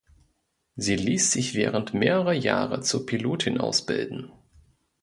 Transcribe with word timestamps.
Sie 0.75 0.95
liess 0.95 1.31
sich 1.31 1.53
während 1.53 1.93
mehrerer 1.93 2.33
Jahre 2.33 2.81
zur 2.81 3.05
Pilotin 3.05 3.59
ausbilden. 3.59 4.31